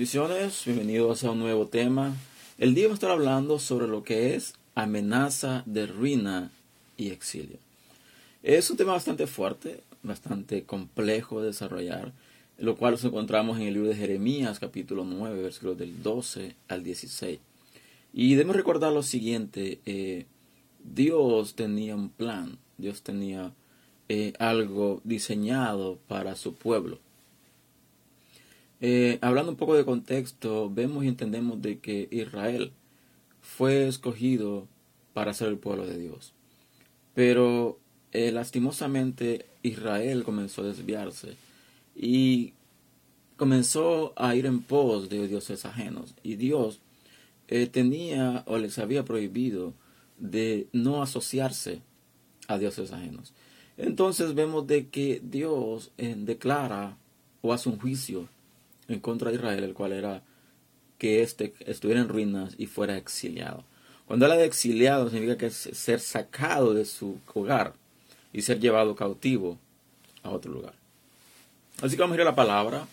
[0.00, 2.16] Bendiciones, bienvenidos a un nuevo tema.
[2.56, 6.50] El día vamos a estar hablando sobre lo que es amenaza de ruina
[6.96, 7.58] y exilio.
[8.42, 12.14] Es un tema bastante fuerte, bastante complejo de desarrollar,
[12.56, 16.82] lo cual nos encontramos en el libro de Jeremías, capítulo 9, versículos del 12 al
[16.82, 17.38] 16.
[18.14, 20.24] Y debemos recordar lo siguiente, eh,
[20.82, 23.52] Dios tenía un plan, Dios tenía
[24.08, 27.00] eh, algo diseñado para su pueblo.
[28.80, 32.72] Eh, hablando un poco de contexto, vemos y entendemos de que Israel
[33.42, 34.66] fue escogido
[35.12, 36.32] para ser el pueblo de Dios.
[37.14, 37.78] Pero
[38.12, 41.34] eh, lastimosamente Israel comenzó a desviarse
[41.94, 42.54] y
[43.36, 46.14] comenzó a ir en pos de dioses ajenos.
[46.22, 46.80] Y Dios
[47.48, 49.74] eh, tenía o les había prohibido
[50.18, 51.82] de no asociarse
[52.48, 53.34] a dioses ajenos.
[53.76, 56.96] Entonces vemos de que Dios declara
[57.40, 58.28] o hace un juicio
[58.92, 60.22] en contra de Israel, el cual era
[60.98, 63.64] que éste estuviera en ruinas y fuera exiliado.
[64.06, 67.74] Cuando habla de exiliado significa que es ser sacado de su hogar
[68.32, 69.58] y ser llevado cautivo
[70.22, 70.74] a otro lugar.
[71.80, 72.86] Así que vamos a ir a la palabra,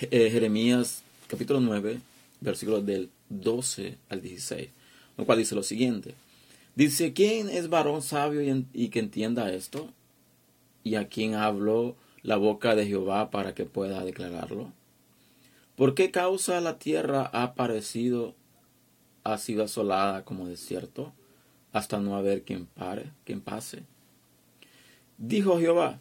[0.00, 2.00] eh, Jeremías capítulo 9,
[2.40, 4.68] versículos del 12 al 16,
[5.18, 6.14] lo cual dice lo siguiente.
[6.74, 9.90] Dice, ¿quién es varón sabio y, y que entienda esto?
[10.84, 14.72] ¿Y a quién habló la boca de Jehová para que pueda declararlo?
[15.82, 18.36] ¿Por qué causa la tierra ha parecido,
[19.24, 21.12] ha sido asolada como desierto,
[21.72, 23.82] hasta no haber quien pare, quien pase?
[25.18, 25.98] Dijo Jehová,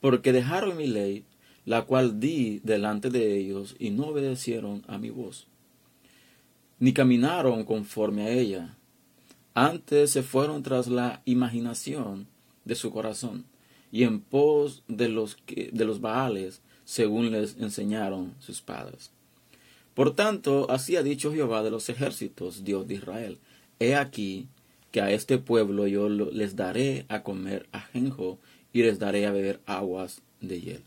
[0.00, 1.24] porque dejaron mi ley,
[1.64, 5.46] la cual di delante de ellos, y no obedecieron a mi voz,
[6.80, 8.76] ni caminaron conforme a ella.
[9.54, 12.26] Antes se fueron tras la imaginación
[12.64, 13.44] de su corazón,
[13.92, 19.10] y en pos de los, de los baales según les enseñaron sus padres.
[19.94, 23.38] Por tanto, así ha dicho Jehová de los ejércitos, Dios de Israel,
[23.78, 24.48] he aquí
[24.90, 28.38] que a este pueblo yo les daré a comer ajenjo
[28.72, 30.82] y les daré a beber aguas de hiel.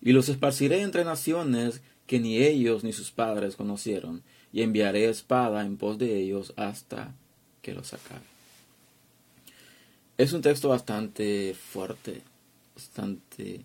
[0.00, 5.64] Y los esparciré entre naciones que ni ellos ni sus padres conocieron, y enviaré espada
[5.64, 7.14] en pos de ellos hasta
[7.60, 8.24] que los acabe.
[10.16, 12.22] Es un texto bastante fuerte,
[12.74, 13.60] bastante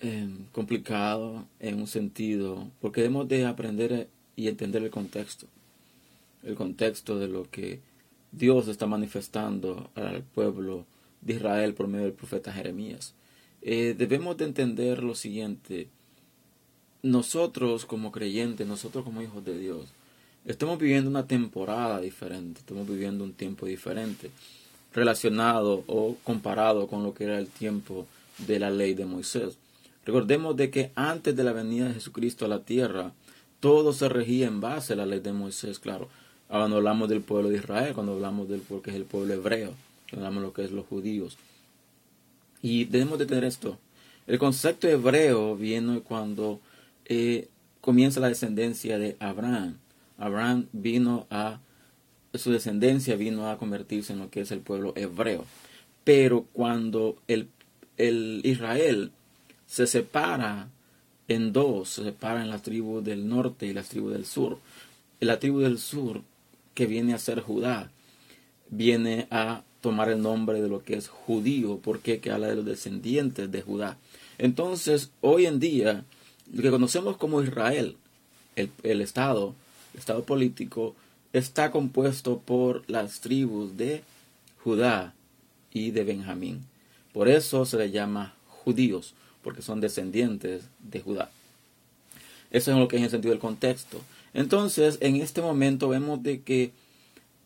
[0.00, 5.46] Em, complicado en un sentido, porque debemos de aprender y entender el contexto,
[6.44, 7.80] el contexto de lo que
[8.30, 10.86] Dios está manifestando al pueblo
[11.20, 13.14] de Israel por medio del profeta Jeremías.
[13.60, 15.88] Eh, debemos de entender lo siguiente,
[17.02, 19.86] nosotros como creyentes, nosotros como hijos de Dios,
[20.44, 24.30] estamos viviendo una temporada diferente, estamos viviendo un tiempo diferente,
[24.92, 28.06] relacionado o comparado con lo que era el tiempo
[28.46, 29.58] de la ley de Moisés.
[30.08, 33.12] Recordemos de que antes de la venida de Jesucristo a la tierra,
[33.60, 36.08] todo se regía en base a la ley de Moisés, claro.
[36.48, 39.74] Cuando hablamos del pueblo de Israel, cuando hablamos del pueblo que es el pueblo hebreo,
[40.08, 41.36] cuando hablamos de lo que es los judíos.
[42.62, 43.76] Y debemos de tener esto.
[44.26, 46.58] El concepto hebreo viene cuando
[47.04, 47.48] eh,
[47.82, 49.76] comienza la descendencia de Abraham.
[50.16, 51.60] Abraham vino a,
[52.32, 55.44] su descendencia vino a convertirse en lo que es el pueblo hebreo.
[56.02, 57.50] Pero cuando el,
[57.98, 59.12] el Israel
[59.68, 60.68] se separa
[61.28, 64.58] en dos, se separa en la tribu del norte y la tribu del sur.
[65.20, 66.22] La tribu del sur,
[66.74, 67.90] que viene a ser Judá,
[68.70, 72.64] viene a tomar el nombre de lo que es judío, porque que habla de los
[72.64, 73.98] descendientes de Judá.
[74.38, 76.04] Entonces, hoy en día,
[76.52, 77.96] lo que conocemos como Israel,
[78.56, 79.54] el, el Estado,
[79.92, 80.96] el Estado político,
[81.32, 84.02] está compuesto por las tribus de
[84.64, 85.14] Judá
[85.72, 86.64] y de Benjamín.
[87.12, 91.30] Por eso se le llama judíos porque son descendientes de Judá.
[92.50, 94.00] Eso es lo que es en el sentido del contexto.
[94.34, 96.72] Entonces, en este momento vemos de que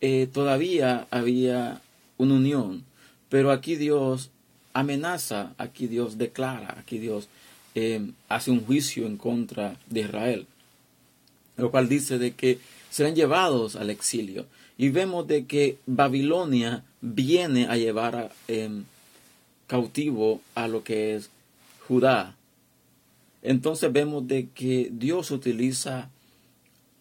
[0.00, 1.81] eh, todavía había
[2.19, 2.84] una unión,
[3.28, 4.31] pero aquí Dios
[4.72, 7.28] amenaza, aquí Dios declara, aquí Dios
[7.75, 10.46] eh, hace un juicio en contra de Israel,
[11.56, 12.58] lo cual dice de que
[12.90, 14.46] serán llevados al exilio.
[14.78, 18.84] Y vemos de que Babilonia viene a llevar em,
[19.67, 21.31] cautivo a lo que es
[21.93, 22.37] Judá.
[23.43, 26.09] Entonces vemos de que Dios utiliza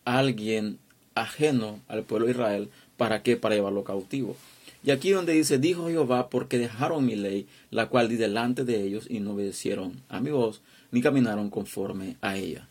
[0.04, 0.80] a alguien
[1.16, 2.70] ajeno al pueblo de Israel.
[2.98, 3.38] ¿Para qué?
[3.38, 4.36] Para llevarlo cautivo.
[4.84, 8.84] Y aquí donde dice, dijo Jehová, porque dejaron mi ley, la cual di delante de
[8.84, 10.62] ellos, y no obedecieron a mi voz,
[10.92, 12.68] ni caminaron conforme a ella.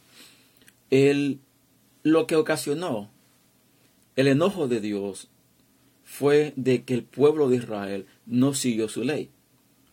[0.91, 1.39] El,
[2.03, 3.09] lo que ocasionó
[4.17, 5.29] el enojo de Dios
[6.05, 9.31] fue de que el pueblo de Israel no siguió su ley.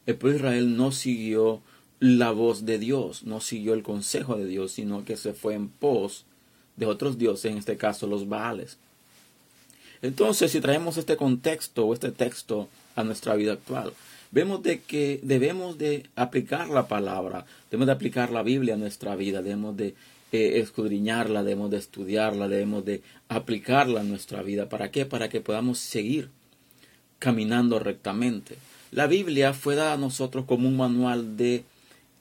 [0.05, 1.61] El pueblo de Israel no siguió
[1.99, 5.69] la voz de Dios, no siguió el consejo de Dios, sino que se fue en
[5.69, 6.25] pos
[6.75, 8.77] de otros dioses, en este caso los Baales.
[10.01, 13.93] Entonces, si traemos este contexto o este texto a nuestra vida actual,
[14.31, 19.15] vemos de que debemos de aplicar la palabra, debemos de aplicar la Biblia a nuestra
[19.15, 19.95] vida, debemos de
[20.31, 24.69] eh, escudriñarla, debemos de estudiarla, debemos de aplicarla a nuestra vida.
[24.69, 25.05] ¿Para qué?
[25.05, 26.29] Para que podamos seguir
[27.17, 28.57] caminando rectamente.
[28.91, 31.63] La Biblia fue dada a nosotros como un manual de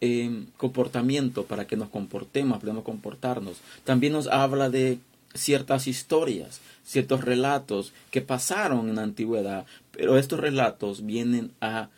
[0.00, 3.58] em, comportamiento para que nos comportemos, podemos comportarnos.
[3.84, 4.98] También nos habla de
[5.34, 11.88] ciertas historias, ciertos relatos que pasaron en la antigüedad, pero estos relatos vienen a,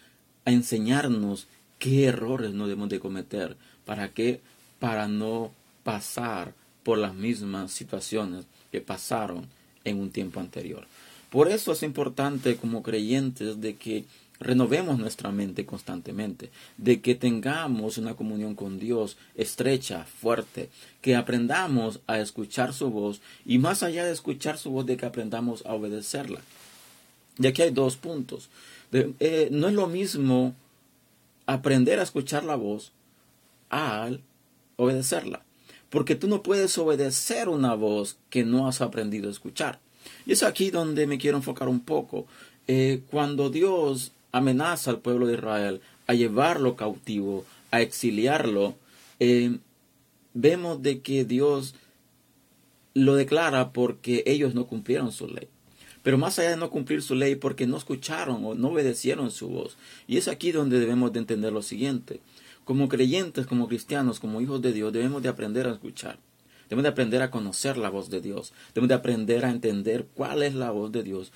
[0.45, 1.47] a enseñarnos
[1.79, 4.41] qué errores no debemos de cometer, para qué,
[4.79, 5.51] para no
[5.85, 6.53] pasar
[6.83, 9.47] por las mismas situaciones que pasaron
[9.85, 10.87] en un tiempo anterior.
[11.31, 14.05] Por eso es importante como creyentes de que
[14.41, 20.71] renovemos nuestra mente constantemente, de que tengamos una comunión con Dios estrecha, fuerte,
[21.01, 25.07] que aprendamos a escuchar su voz y más allá de escuchar su voz, de que
[25.07, 26.41] aprendamos a obedecerla.
[27.39, 28.49] Y aquí hay dos puntos.
[28.93, 30.55] Eh, no es lo mismo
[31.47, 32.93] aprender a escuchar la voz
[33.71, 34.21] al
[34.77, 35.43] obedecerla,
[35.91, 39.81] porque tú no puedes obedecer una voz que no has aprendido a escuchar.
[40.27, 42.27] Y es aquí donde me quiero enfocar un poco.
[42.67, 48.75] Eh, cuando Dios amenaza al pueblo de Israel a llevarlo cautivo, a exiliarlo,
[49.21, 49.59] eh,
[50.35, 51.75] vemos de que Dios
[52.95, 55.49] lo declara porque ellos no cumplieron su ley.
[56.03, 59.49] Pero más allá de no cumplir su ley, porque no escucharon o no obedecieron su
[59.49, 59.77] voz.
[60.07, 62.21] Y es aquí donde debemos de entender lo siguiente.
[62.65, 66.19] Como creyentes, como cristianos, como hijos de Dios, debemos de aprender a escuchar.
[66.69, 68.53] Debemos de aprender a conocer la voz de Dios.
[68.75, 71.33] Debemos de aprender a entender cuál es la voz de Dios,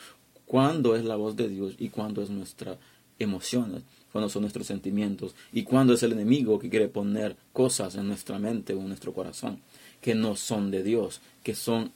[0.53, 2.77] cuándo es la voz de Dios y cuándo es nuestra
[3.19, 8.07] emociones, cuándo son nuestros sentimientos y cuándo es el enemigo que quiere poner cosas en
[8.07, 9.61] nuestra mente o en nuestro corazón
[10.03, 11.91] que no son de Dios, que son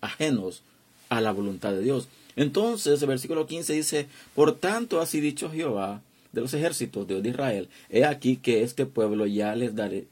[0.00, 0.62] ajenos
[1.10, 2.08] a la voluntad de Dios.
[2.34, 6.00] Entonces el versículo 15 dice, por tanto así dicho Jehová
[6.32, 10.06] de los ejércitos, Dios de Israel, he aquí que este pueblo ya les daré,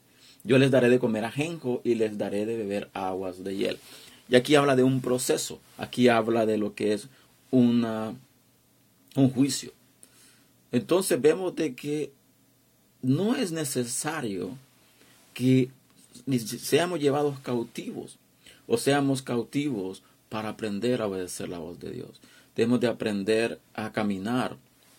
[0.45, 3.79] yo les daré de comer ajenjo y les daré de beber aguas de hiel.
[4.29, 7.09] Y aquí habla de un proceso, aquí habla de lo que es
[7.51, 8.15] una,
[9.17, 9.73] un juicio.
[10.73, 12.13] Entonces vemos de que
[13.03, 14.57] no es necesario
[15.35, 15.71] que
[16.37, 18.19] seamos llevados cautivos
[18.67, 22.21] o seamos cautivos para aprender a obedecer la voz de Dios.
[22.55, 24.57] Debemos de aprender a caminar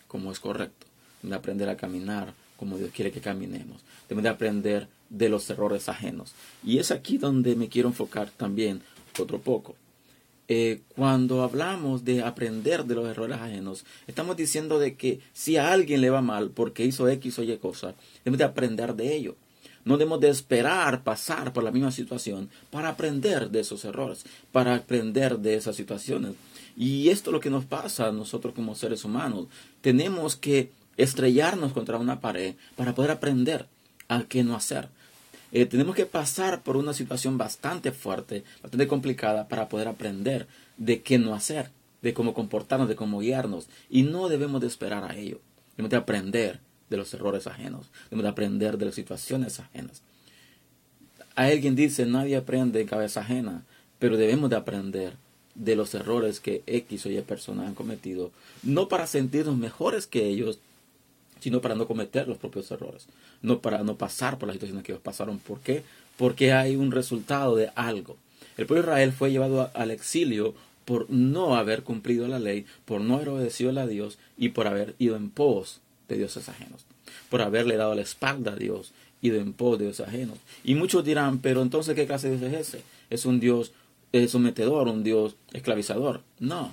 [0.08, 0.86] como es correcto.
[1.22, 3.80] De aprender a caminar como Dios quiere que caminemos.
[4.08, 6.34] Debemos de aprender de los errores ajenos.
[6.64, 8.82] Y es aquí donde me quiero enfocar también
[9.18, 9.76] otro poco.
[10.54, 15.72] Eh, cuando hablamos de aprender de los errores ajenos, estamos diciendo de que si a
[15.72, 19.34] alguien le va mal porque hizo X o Y cosa, debemos de aprender de ello.
[19.86, 24.74] No debemos de esperar pasar por la misma situación para aprender de esos errores, para
[24.74, 26.32] aprender de esas situaciones.
[26.76, 29.46] Y esto es lo que nos pasa a nosotros como seres humanos.
[29.80, 33.68] Tenemos que estrellarnos contra una pared para poder aprender
[34.08, 34.90] a qué no hacer.
[35.52, 40.46] Eh, tenemos que pasar por una situación bastante fuerte, bastante complicada para poder aprender
[40.78, 41.70] de qué no hacer,
[42.00, 43.68] de cómo comportarnos, de cómo guiarnos.
[43.90, 45.40] Y no debemos de esperar a ello.
[45.76, 47.90] Debemos de aprender de los errores ajenos.
[48.04, 50.02] Debemos de aprender de las situaciones ajenas.
[51.34, 53.64] A alguien dice, nadie aprende en cabeza ajena,
[53.98, 55.16] pero debemos de aprender
[55.54, 58.32] de los errores que X o Y personas han cometido,
[58.62, 60.58] no para sentirnos mejores que ellos,
[61.42, 63.08] sino para no cometer los propios errores,
[63.42, 65.40] no para no pasar por las situaciones que ellos pasaron.
[65.40, 65.82] ¿Por qué?
[66.16, 68.16] Porque hay un resultado de algo.
[68.56, 73.00] El pueblo de Israel fue llevado al exilio por no haber cumplido la ley, por
[73.00, 76.84] no haber obedecido a Dios y por haber ido en pos de dioses ajenos,
[77.28, 80.38] por haberle dado la espalda a Dios, ido en pos de dioses ajenos.
[80.62, 82.84] Y muchos dirán, pero entonces, ¿qué clase de Dios es ese?
[83.10, 83.72] ¿Es un Dios
[84.28, 86.22] sometedor, un Dios esclavizador?
[86.38, 86.72] No.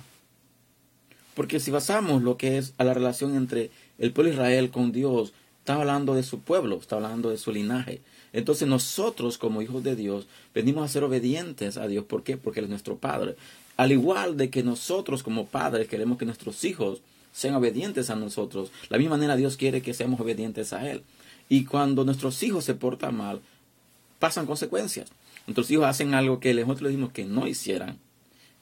[1.40, 4.92] Porque si basamos lo que es a la relación entre el pueblo de Israel con
[4.92, 8.02] Dios está hablando de su pueblo, está hablando de su linaje.
[8.34, 12.04] Entonces nosotros como hijos de Dios venimos a ser obedientes a Dios.
[12.04, 12.36] ¿Por qué?
[12.36, 13.36] Porque Él es nuestro Padre.
[13.78, 17.00] Al igual de que nosotros como padres queremos que nuestros hijos
[17.32, 21.04] sean obedientes a nosotros, la misma manera Dios quiere que seamos obedientes a Él.
[21.48, 23.40] Y cuando nuestros hijos se portan mal,
[24.18, 25.08] pasan consecuencias.
[25.46, 27.96] Nuestros hijos hacen algo que nosotros les dimos que no hicieran.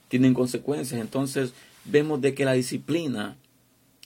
[0.06, 1.00] Tienen consecuencias.
[1.00, 1.52] Entonces
[1.84, 3.36] vemos de que la disciplina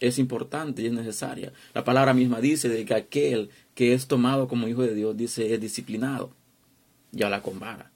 [0.00, 1.52] es importante y es necesaria.
[1.74, 5.54] La palabra misma dice de que aquel que es tomado como hijo de Dios, dice,
[5.54, 6.30] es disciplinado
[7.12, 7.90] y habla con vara.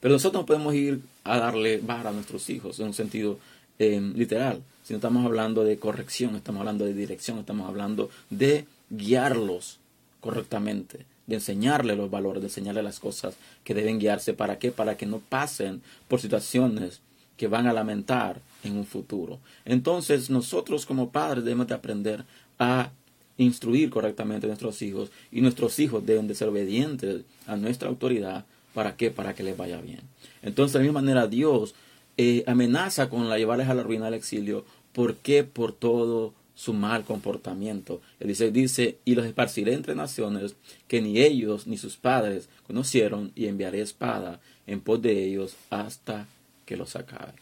[0.00, 3.38] Pero nosotros no podemos ir a darle vara a nuestros hijos en un sentido
[3.78, 9.78] eh, literal, sino estamos hablando de corrección, estamos hablando de dirección, estamos hablando de guiarlos
[10.20, 14.34] correctamente, de enseñarle los valores, de enseñarle las cosas que deben guiarse.
[14.34, 14.72] ¿Para qué?
[14.72, 17.00] Para que no pasen por situaciones
[17.36, 19.38] que van a lamentar en un futuro.
[19.64, 22.24] Entonces nosotros como padres debemos de aprender
[22.58, 22.90] a
[23.36, 28.44] instruir correctamente a nuestros hijos y nuestros hijos deben de ser obedientes a nuestra autoridad.
[28.72, 29.10] ¿Para qué?
[29.10, 30.00] Para que les vaya bien.
[30.42, 31.74] Entonces de la misma manera Dios
[32.16, 34.64] eh, amenaza con la llevarles a la ruina al exilio.
[34.92, 35.44] ¿Por qué?
[35.44, 38.00] Por todo su mal comportamiento.
[38.20, 40.54] Él dice, dice, y los esparciré entre naciones
[40.86, 46.28] que ni ellos ni sus padres conocieron y enviaré espada en pos de ellos hasta
[46.66, 47.32] que los acabe.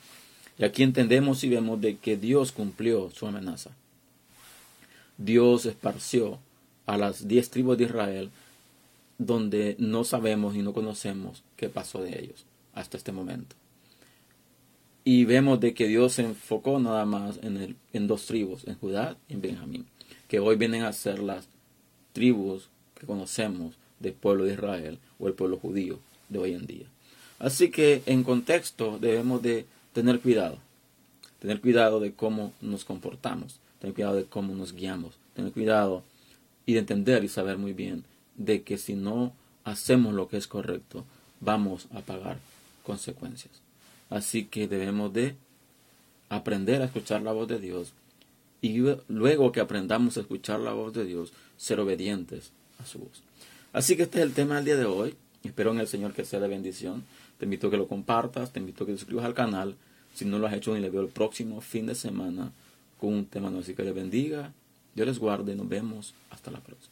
[0.59, 3.71] Y aquí entendemos y vemos de que Dios cumplió su amenaza.
[5.19, 6.39] Dios esparció
[6.87, 8.31] a las diez tribus de Israel
[9.19, 13.55] donde no sabemos y no conocemos qué pasó de ellos hasta este momento.
[15.05, 18.77] Y vemos de que Dios se enfocó nada más en, el, en dos tribus, en
[18.77, 19.87] Judá y en Benjamín,
[20.29, 21.49] que hoy vienen a ser las
[22.13, 25.99] tribus que conocemos del pueblo de Israel o el pueblo judío
[26.29, 26.87] de hoy en día.
[27.43, 30.59] Así que en contexto debemos de tener cuidado,
[31.41, 36.05] tener cuidado de cómo nos comportamos, tener cuidado de cómo nos guiamos, tener cuidado
[36.67, 38.05] y de entender y saber muy bien
[38.37, 39.33] de que si no
[39.65, 41.05] hacemos lo que es correcto,
[41.41, 42.39] vamos a pagar
[42.85, 43.53] consecuencias.
[44.09, 45.35] Así que debemos de
[46.29, 47.93] aprender a escuchar la voz de Dios
[48.61, 53.21] y luego que aprendamos a escuchar la voz de Dios, ser obedientes a su voz.
[53.73, 55.17] Así que este es el tema del día de hoy.
[55.43, 57.03] Espero en el Señor que sea de bendición.
[57.43, 59.75] Te invito a que lo compartas, te invito a que te suscribas al canal.
[60.15, 62.53] Si no lo has hecho, ni le veo el próximo fin de semana
[63.01, 63.65] con un tema nuevo.
[63.65, 64.53] Así que le bendiga,
[64.95, 66.92] Dios les guarde nos vemos hasta la próxima.